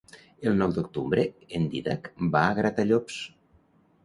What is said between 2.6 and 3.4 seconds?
Gratallops.